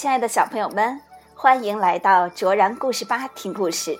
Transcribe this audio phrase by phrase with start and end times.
[0.00, 0.98] 亲爱的小朋友们，
[1.34, 3.98] 欢迎来到卓然故事吧听故事。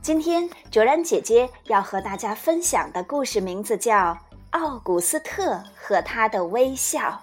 [0.00, 3.94] 今天卓然姐姐要和大家分享的故事名字叫
[4.52, 7.22] 《奥古斯特和他的微笑》。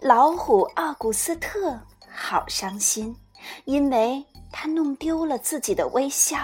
[0.00, 1.78] 老虎奥古斯特
[2.10, 3.16] 好伤心，
[3.64, 6.38] 因为他弄丢了自己的微笑。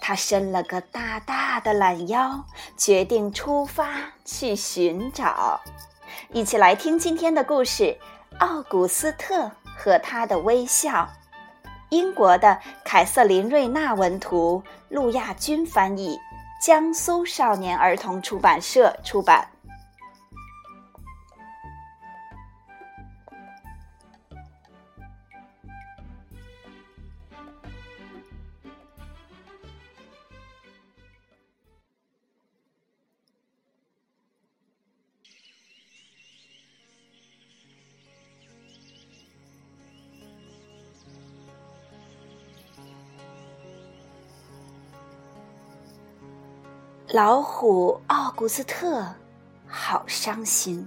[0.00, 2.44] 他伸了个大大的懒腰，
[2.76, 5.60] 决定出发去寻找。
[6.32, 7.84] 一起来听今天的故事
[8.38, 10.90] 《奥古斯特和他的微笑》。
[11.88, 16.18] 英国的凯瑟琳·瑞纳文图，陆亚军翻译，
[16.60, 19.48] 江苏少年儿童出版社出版。
[47.12, 49.06] 老虎奥古斯特
[49.68, 50.84] 好伤心，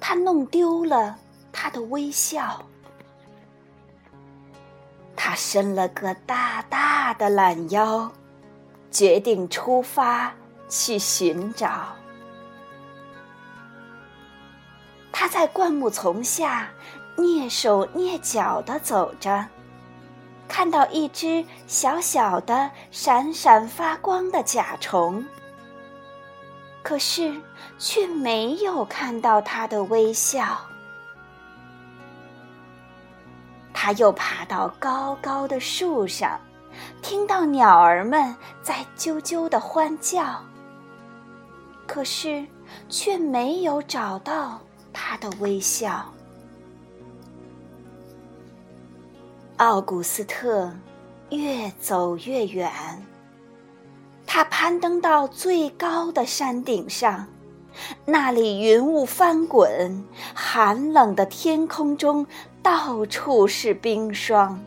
[0.00, 1.18] 他弄丢了
[1.50, 2.64] 他的微笑。
[5.16, 8.12] 他伸了个大大的懒腰，
[8.92, 10.32] 决定出发
[10.68, 11.88] 去寻找。
[15.10, 16.70] 他在灌木丛下
[17.16, 19.44] 蹑手蹑脚地走着。
[20.50, 25.24] 看到一只小小的、闪闪发光的甲虫，
[26.82, 27.40] 可是
[27.78, 30.58] 却没有看到它的微笑。
[33.72, 36.38] 他又爬到高高的树上，
[37.00, 40.42] 听到鸟儿们在啾啾的欢叫，
[41.86, 42.44] 可是
[42.88, 44.60] 却没有找到
[44.92, 46.12] 它的微笑。
[49.60, 50.72] 奥古斯特
[51.28, 52.72] 越走越远，
[54.26, 57.26] 他攀登到最高的山顶上，
[58.06, 60.02] 那里云雾翻滚，
[60.34, 62.26] 寒冷的天空中
[62.62, 64.58] 到处是冰霜。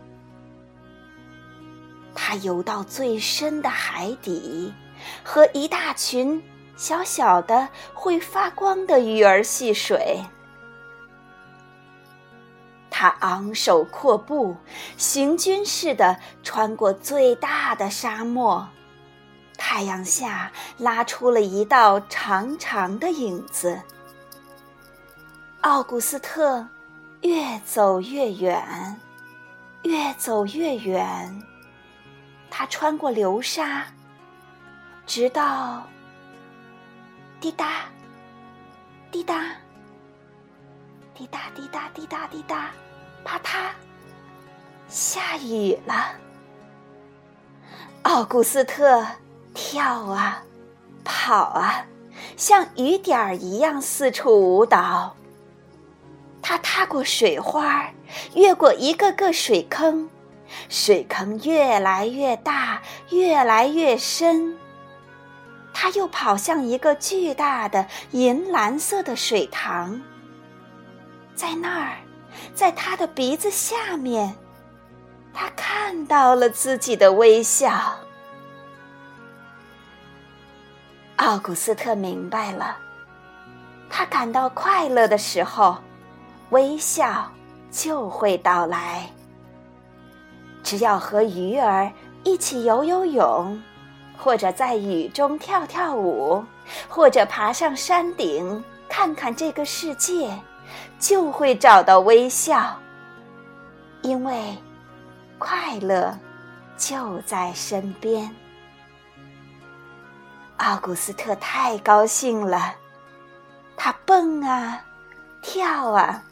[2.13, 4.71] 他游到最深的海底，
[5.23, 6.39] 和一大群
[6.75, 10.23] 小小的会发光的鱼儿戏水。
[13.03, 14.55] 他昂首阔步，
[14.95, 18.65] 行军似的穿过最大的沙漠，
[19.57, 23.77] 太阳下拉出了一道长长的影子。
[25.59, 26.65] 奥古斯特
[27.23, 28.97] 越走越远，
[29.81, 31.43] 越走越远，
[32.49, 33.85] 他穿过流沙，
[35.05, 35.85] 直到
[37.41, 37.81] 滴答，
[39.11, 39.43] 滴答，
[41.13, 42.71] 滴答滴答滴答滴答。
[43.23, 43.69] 啪嗒，
[44.87, 46.11] 下雨了。
[48.03, 49.05] 奥古斯特
[49.53, 50.43] 跳啊，
[51.03, 51.85] 跑啊，
[52.35, 55.15] 像雨点儿一样四处舞蹈。
[56.41, 57.89] 他踏过水花，
[58.35, 60.09] 越过一个个水坑，
[60.67, 64.57] 水坑越来越大，越来越深。
[65.73, 70.01] 他又跑向一个巨大的银蓝色的水塘，
[71.33, 71.97] 在那儿。
[72.53, 74.35] 在他的鼻子下面，
[75.33, 77.71] 他看到了自己的微笑。
[81.17, 82.77] 奥古斯特明白了，
[83.89, 85.77] 他感到快乐的时候，
[86.49, 87.31] 微笑
[87.71, 89.09] 就会到来。
[90.63, 91.91] 只要和鱼儿
[92.23, 93.61] 一起游游泳，
[94.17, 96.43] 或者在雨中跳跳舞，
[96.87, 100.29] 或者爬上山顶看看这个世界。
[100.99, 102.77] 就会找到微笑，
[104.01, 104.57] 因为
[105.37, 106.17] 快乐
[106.77, 108.33] 就在身边。
[110.57, 112.75] 奥古斯特太高兴了，
[113.75, 114.81] 他蹦啊，
[115.41, 116.23] 跳啊。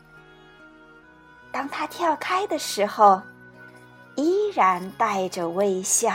[1.51, 3.21] 当他跳开的时候，
[4.15, 6.13] 依然带着微笑。